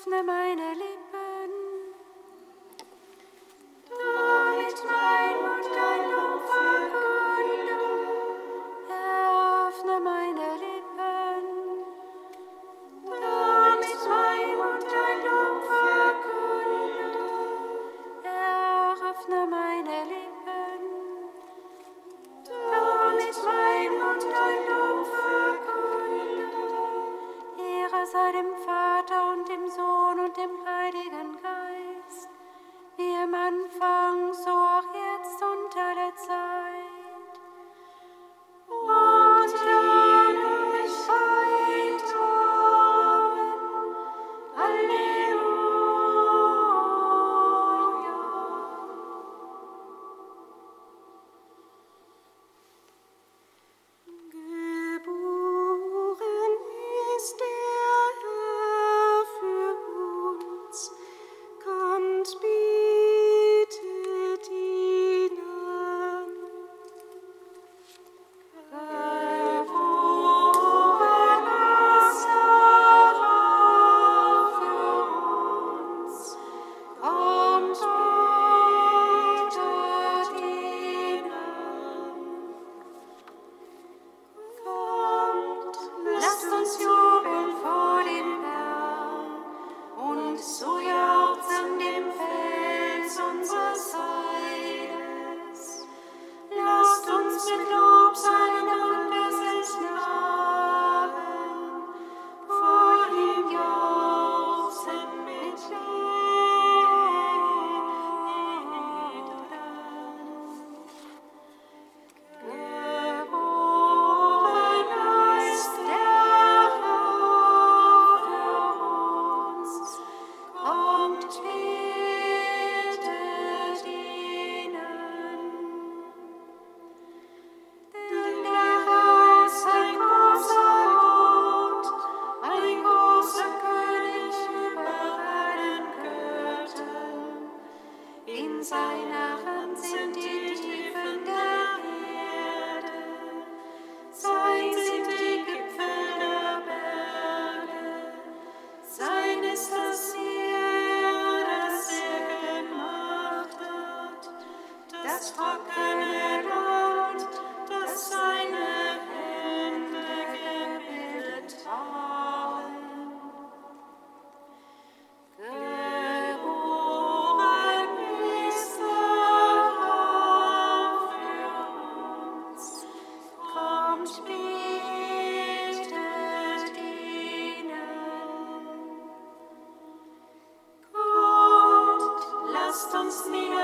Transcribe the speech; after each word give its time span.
öffne 0.00 0.22
meine 0.22 0.69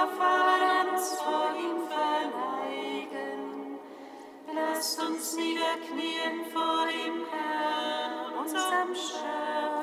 Vorfahren 0.06 0.88
uns 0.90 1.20
vor 1.20 1.50
ihm 1.58 1.88
verneigen. 1.88 3.78
Lasst 4.54 5.02
uns 5.02 5.36
niederknien 5.36 6.44
vor 6.52 6.86
dem 6.86 7.26
Herrn, 7.30 8.38
unserem 8.38 8.94
Schöpfer. 8.94 9.75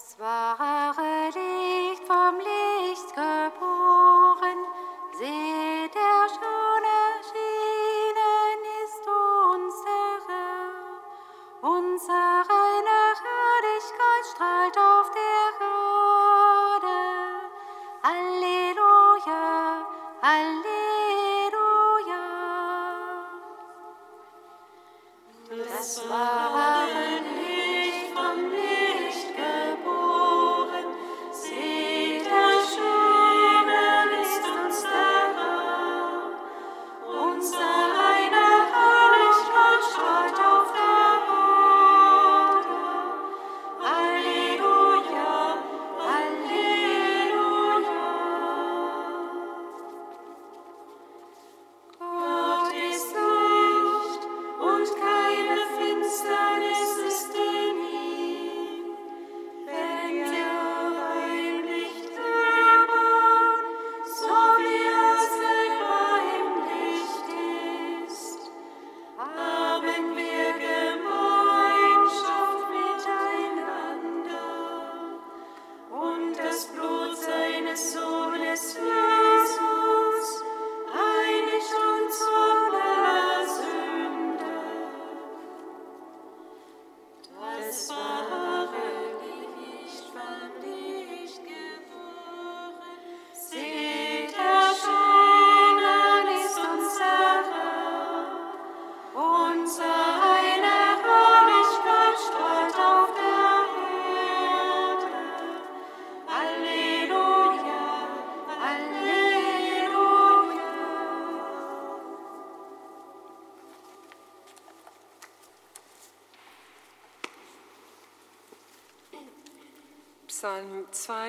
Das 0.00 0.18
wahre 0.18 0.39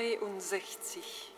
62. 0.01 1.30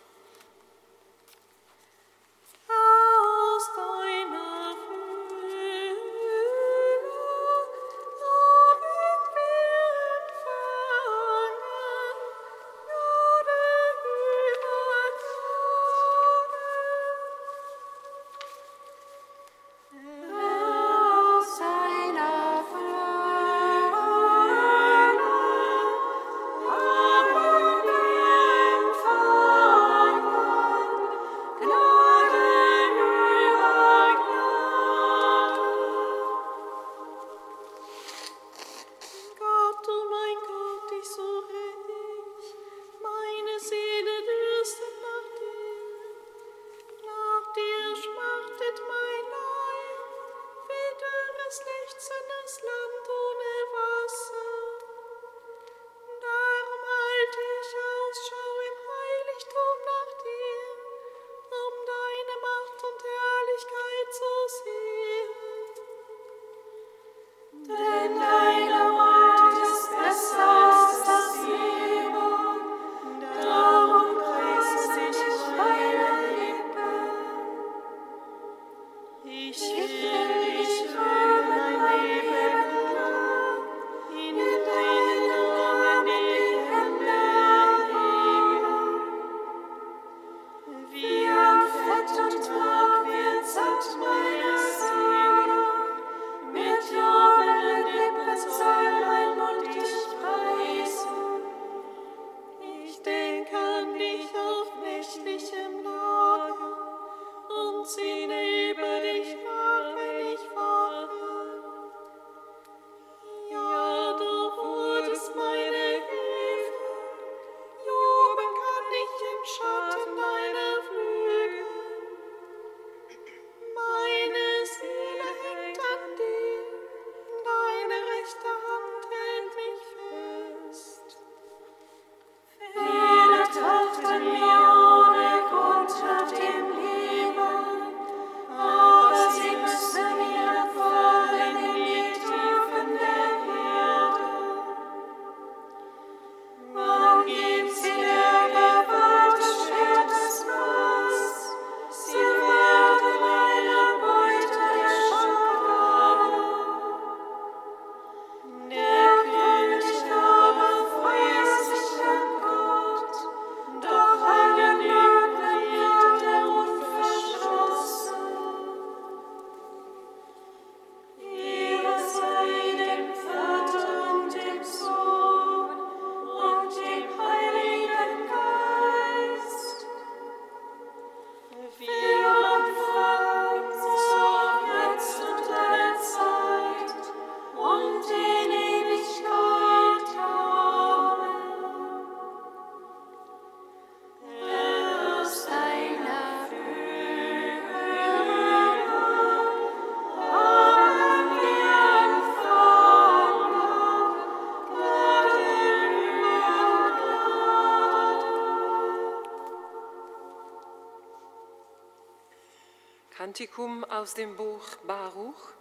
Kantikum 213.44 213.84
aus 213.86 214.14
dem 214.14 214.38
Buch 214.38 214.78
Baruch, 214.88 215.52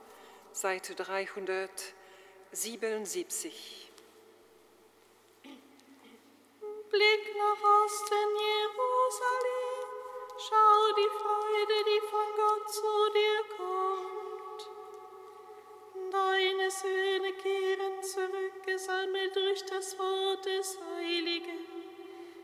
Seite 0.53 0.95
377. 0.95 3.91
Blick 6.91 7.37
nach 7.37 7.63
Osten, 7.85 8.37
Jerusalem, 8.39 9.89
schau 10.39 10.93
die 10.97 11.11
Freude, 11.19 11.77
die 11.89 12.03
von 12.07 12.29
Gott 12.37 12.67
zu 12.73 12.95
dir 13.17 13.41
kommt. 13.57 14.61
Deine 16.13 16.69
Söhne 16.71 17.33
kehren 17.33 18.01
zurück, 18.01 18.63
gesammelt 18.65 19.35
durch 19.35 19.65
das 19.65 19.99
Wort 19.99 20.47
des 20.47 20.79
Heiligen. 20.95 21.67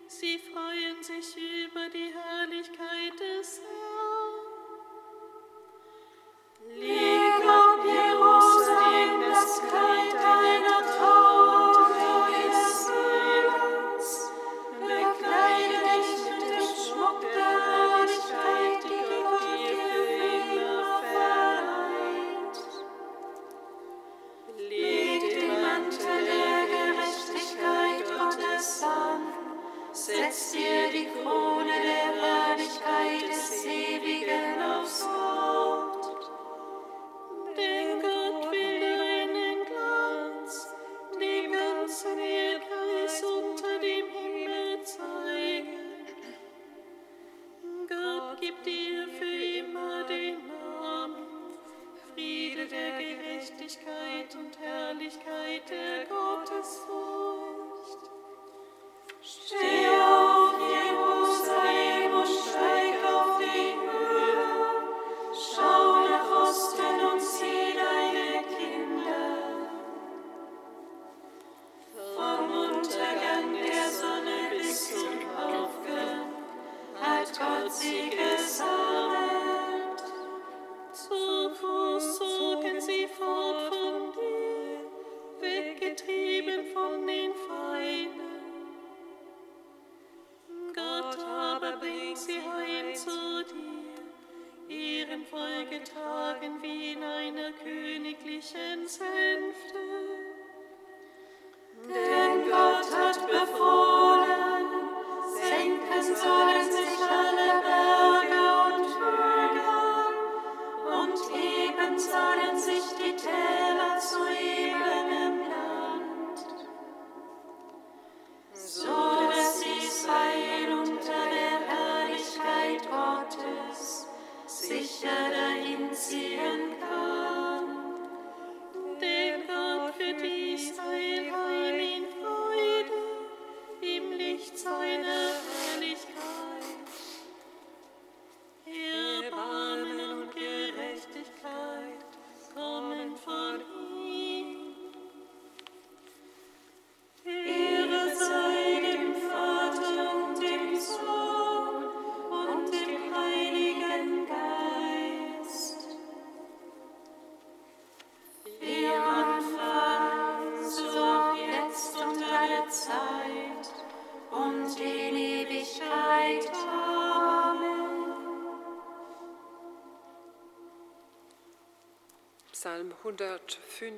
Sie 0.08 0.38
freuen 0.38 1.00
sich 1.00 1.36
über 1.36 1.88
die 1.90 2.12
Herrlichkeit 2.12 2.87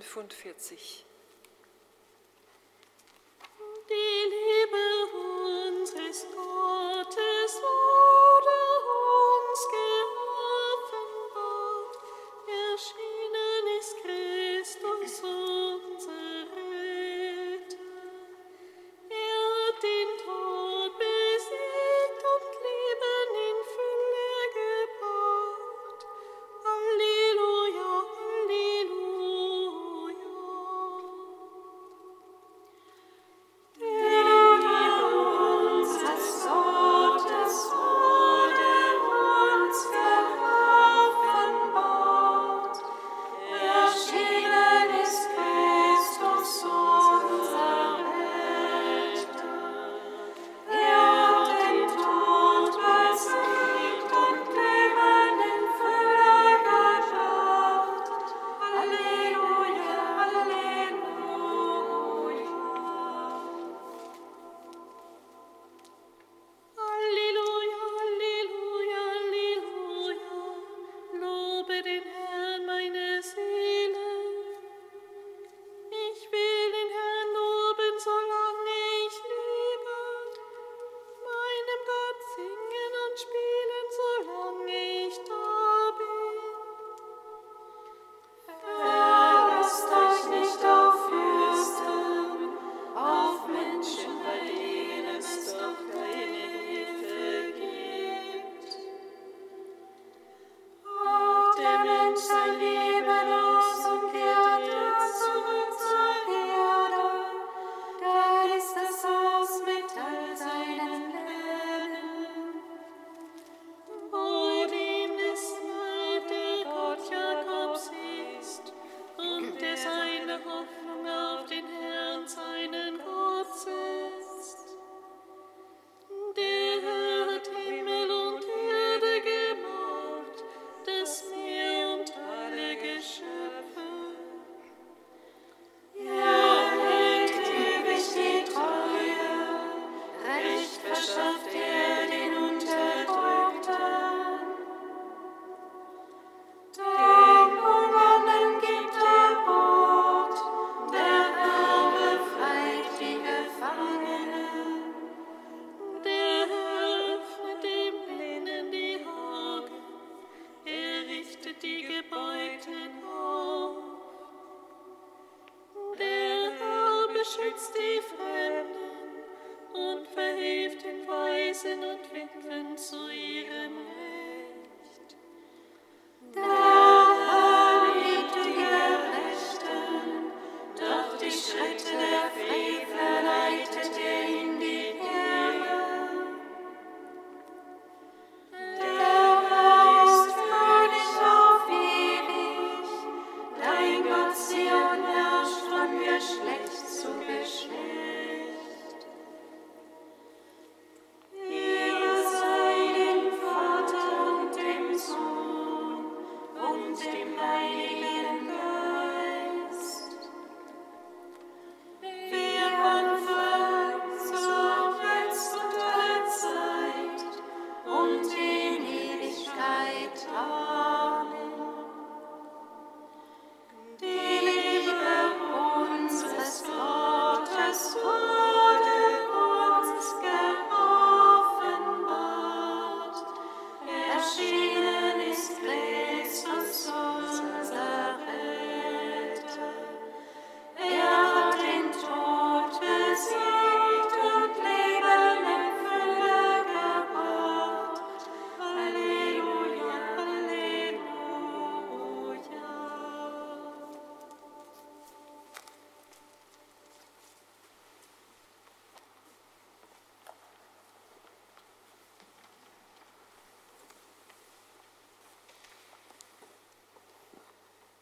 45 0.03 1.10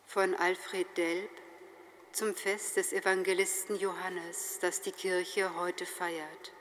von 0.09 0.35
Alfred 0.35 0.87
Delp 0.97 1.31
zum 2.13 2.35
Fest 2.35 2.79
des 2.79 2.95
Evangelisten 2.95 3.79
Johannes, 3.79 4.59
das 4.63 4.81
die 4.81 4.91
Kirche 4.91 5.55
heute 5.55 5.85
feiert. 5.85 6.53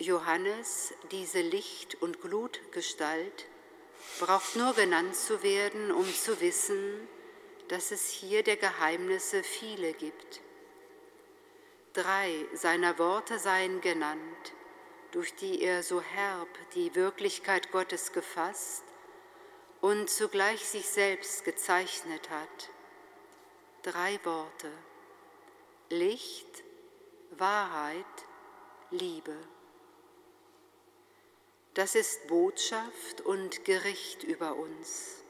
Johannes, 0.00 0.92
diese 1.12 1.42
Licht- 1.42 1.94
und 2.02 2.20
Glutgestalt, 2.20 3.46
braucht 4.18 4.56
nur 4.56 4.74
genannt 4.74 5.14
zu 5.14 5.44
werden, 5.44 5.92
um 5.92 6.12
zu 6.12 6.40
wissen, 6.40 7.06
dass 7.68 7.92
es 7.92 8.08
hier 8.08 8.42
der 8.42 8.56
Geheimnisse 8.56 9.44
viele 9.44 9.92
gibt. 9.92 10.40
Drei 11.92 12.34
seiner 12.52 12.98
Worte 12.98 13.38
seien 13.38 13.80
genannt, 13.80 14.52
durch 15.12 15.36
die 15.36 15.62
er 15.62 15.84
so 15.84 16.00
herb 16.00 16.48
die 16.74 16.96
Wirklichkeit 16.96 17.70
Gottes 17.70 18.10
gefasst 18.10 18.82
und 19.80 20.10
zugleich 20.10 20.64
sich 20.66 20.86
selbst 20.86 21.44
gezeichnet 21.44 22.30
hat. 22.30 22.70
Drei 23.82 24.18
Worte. 24.24 24.70
Licht, 25.88 26.62
Wahrheit, 27.30 28.04
Liebe. 28.90 29.36
Das 31.74 31.94
ist 31.94 32.26
Botschaft 32.26 33.22
und 33.22 33.64
Gericht 33.64 34.22
über 34.22 34.56
uns. 34.56 35.22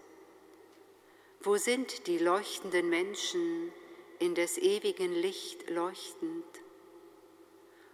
Wo 1.42 1.56
sind 1.56 2.06
die 2.06 2.18
leuchtenden 2.18 2.88
Menschen 2.88 3.72
in 4.18 4.34
des 4.34 4.58
ewigen 4.58 5.14
Licht 5.14 5.70
leuchtend? 5.70 6.44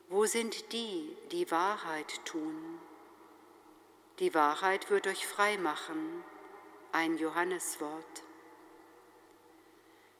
Wo 0.09 0.25
sind 0.25 0.73
die, 0.73 1.17
die 1.33 1.51
Wahrheit 1.51 2.25
tun? 2.25 2.81
Die 4.21 4.33
Wahrheit 4.35 4.91
wird 4.91 5.07
euch 5.07 5.27
frei 5.27 5.59
machen, 5.59 6.25
ein 6.97 7.19
Johanneswort. 7.19 8.23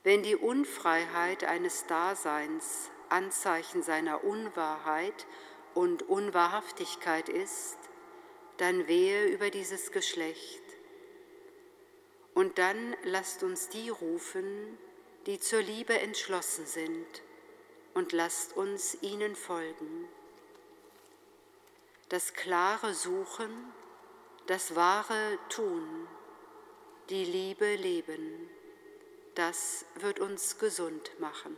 Wenn 0.05 0.23
die 0.23 0.37
Unfreiheit 0.37 1.43
eines 1.43 1.87
Daseins 1.87 2.91
Anzeichen 3.09 3.83
seiner 3.83 4.25
Unwahrheit 4.25 5.27
und 5.73 6.03
Unwahrhaftigkeit 6.03 7.31
ist, 7.31 7.79
dann 8.59 8.89
wehe 8.89 9.25
über 9.25 9.49
dieses 9.49 9.91
Geschlecht. 9.91 10.63
Und 12.35 12.59
dann 12.59 12.95
lasst 13.05 13.43
uns 13.43 13.71
die 13.71 13.89
rufen, 13.89 14.77
die 15.25 15.41
zur 15.41 15.63
Liebe 15.63 15.99
entschlossen 15.99 16.67
sind, 16.67 17.23
und 17.95 18.13
lasst 18.13 18.55
uns 18.55 18.99
ihnen 19.01 19.35
folgen. 19.35 20.07
Das 22.11 22.35
klare 22.35 22.93
Suchen, 22.93 23.73
das 24.47 24.77
wahre 24.77 25.39
Tun, 25.49 26.07
die 27.11 27.25
Liebe 27.25 27.77
leben, 27.77 28.49
das 29.35 29.85
wird 30.01 30.19
uns 30.19 30.59
gesund 30.59 31.13
machen. 31.21 31.57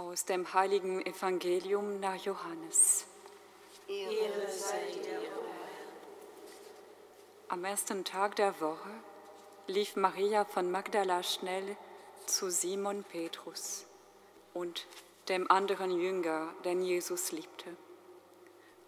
Aus 0.00 0.24
dem 0.24 0.54
heiligen 0.54 1.04
Evangelium 1.04 1.98
nach 1.98 2.14
Johannes. 2.14 3.04
Ehre 3.88 4.48
sei 4.48 4.92
dir, 4.92 5.18
Am 7.48 7.64
ersten 7.64 8.04
Tag 8.04 8.36
der 8.36 8.60
Woche 8.60 8.90
lief 9.66 9.96
Maria 9.96 10.44
von 10.44 10.70
Magdala 10.70 11.24
schnell 11.24 11.76
zu 12.26 12.48
Simon 12.48 13.02
Petrus 13.02 13.86
und 14.54 14.86
dem 15.28 15.50
anderen 15.50 15.90
Jünger, 15.90 16.54
den 16.64 16.80
Jesus 16.82 17.32
liebte, 17.32 17.76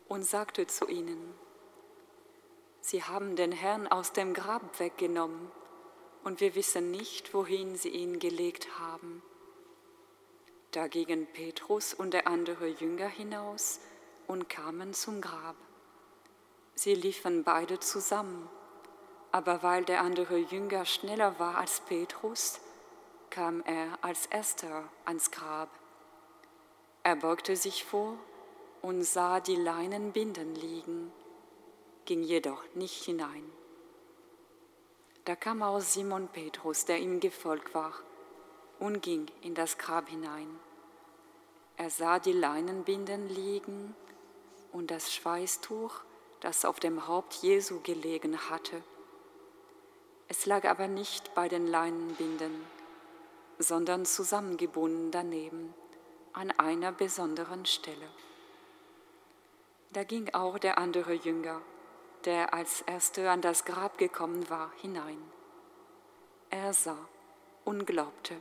und 0.06 0.22
sagte 0.22 0.68
zu 0.68 0.86
ihnen, 0.86 1.34
Sie 2.82 3.02
haben 3.02 3.34
den 3.34 3.50
Herrn 3.50 3.88
aus 3.88 4.12
dem 4.12 4.32
Grab 4.32 4.78
weggenommen, 4.78 5.50
und 6.22 6.40
wir 6.40 6.54
wissen 6.54 6.92
nicht, 6.92 7.34
wohin 7.34 7.74
Sie 7.74 7.88
ihn 7.88 8.20
gelegt 8.20 8.78
haben. 8.78 9.24
Da 10.72 10.86
gingen 10.86 11.26
Petrus 11.26 11.94
und 11.94 12.12
der 12.12 12.28
andere 12.28 12.68
Jünger 12.68 13.08
hinaus 13.08 13.80
und 14.28 14.48
kamen 14.48 14.94
zum 14.94 15.20
Grab. 15.20 15.56
Sie 16.76 16.94
liefen 16.94 17.42
beide 17.42 17.80
zusammen, 17.80 18.48
aber 19.32 19.64
weil 19.64 19.84
der 19.84 20.00
andere 20.00 20.38
Jünger 20.38 20.84
schneller 20.84 21.38
war 21.40 21.58
als 21.58 21.80
Petrus, 21.80 22.60
kam 23.30 23.62
er 23.64 23.98
als 24.02 24.26
erster 24.26 24.88
ans 25.04 25.32
Grab. 25.32 25.68
Er 27.02 27.16
beugte 27.16 27.56
sich 27.56 27.84
vor 27.84 28.16
und 28.80 29.02
sah 29.02 29.40
die 29.40 29.56
Leinenbinden 29.56 30.54
liegen, 30.54 31.12
ging 32.04 32.22
jedoch 32.22 32.62
nicht 32.74 33.04
hinein. 33.04 33.50
Da 35.24 35.34
kam 35.34 35.62
auch 35.62 35.80
Simon 35.80 36.28
Petrus, 36.28 36.84
der 36.84 36.98
ihm 36.98 37.18
gefolgt 37.20 37.74
war, 37.74 37.92
und 38.80 39.02
ging 39.02 39.26
in 39.42 39.54
das 39.54 39.78
Grab 39.78 40.08
hinein. 40.08 40.48
Er 41.76 41.90
sah 41.90 42.18
die 42.18 42.32
Leinenbinden 42.32 43.28
liegen 43.28 43.94
und 44.72 44.90
das 44.90 45.14
Schweißtuch, 45.14 46.00
das 46.40 46.64
auf 46.64 46.80
dem 46.80 47.06
Haupt 47.06 47.34
Jesu 47.34 47.80
gelegen 47.82 48.50
hatte. 48.50 48.82
Es 50.28 50.46
lag 50.46 50.64
aber 50.64 50.88
nicht 50.88 51.34
bei 51.34 51.48
den 51.48 51.66
Leinenbinden, 51.66 52.64
sondern 53.58 54.04
zusammengebunden 54.06 55.10
daneben 55.10 55.74
an 56.32 56.50
einer 56.52 56.92
besonderen 56.92 57.66
Stelle. 57.66 58.08
Da 59.92 60.04
ging 60.04 60.32
auch 60.34 60.58
der 60.58 60.78
andere 60.78 61.14
Jünger, 61.14 61.60
der 62.24 62.54
als 62.54 62.82
erster 62.82 63.30
an 63.30 63.40
das 63.40 63.64
Grab 63.64 63.98
gekommen 63.98 64.48
war, 64.48 64.70
hinein. 64.80 65.20
Er 66.48 66.72
sah 66.72 67.08
und 67.64 67.86
glaubte. 67.86 68.40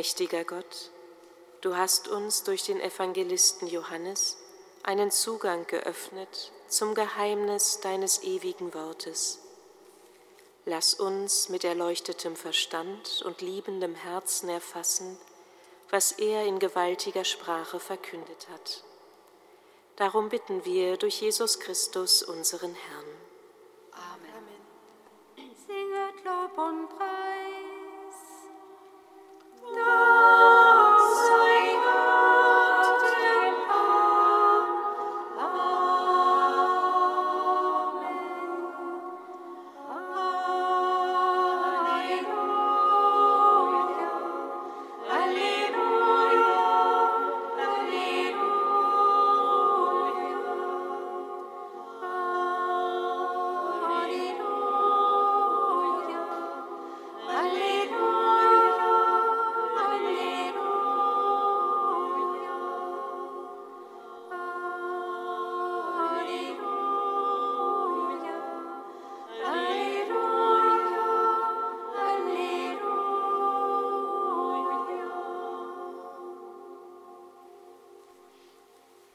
Allmächtiger 0.00 0.44
Gott, 0.44 0.90
du 1.60 1.76
hast 1.76 2.08
uns 2.08 2.42
durch 2.42 2.62
den 2.62 2.80
Evangelisten 2.80 3.68
Johannes 3.68 4.38
einen 4.82 5.10
Zugang 5.10 5.66
geöffnet 5.66 6.52
zum 6.68 6.94
Geheimnis 6.94 7.80
deines 7.80 8.22
ewigen 8.22 8.72
Wortes. 8.72 9.40
Lass 10.64 10.94
uns 10.94 11.50
mit 11.50 11.64
erleuchtetem 11.64 12.34
Verstand 12.34 13.20
und 13.26 13.42
liebendem 13.42 13.94
Herzen 13.94 14.48
erfassen, 14.48 15.18
was 15.90 16.12
er 16.12 16.46
in 16.46 16.58
gewaltiger 16.60 17.26
Sprache 17.26 17.78
verkündet 17.78 18.48
hat. 18.50 18.82
Darum 19.96 20.30
bitten 20.30 20.64
wir 20.64 20.96
durch 20.96 21.20
Jesus 21.20 21.60
Christus, 21.60 22.22
unseren 22.22 22.74
Herrn. 22.74 23.04
Amen. 24.14 25.54
Singet 25.66 26.24
Lob 26.24 26.56
und 26.56 26.88
Preis. 26.88 27.69
Amen. 29.72 30.49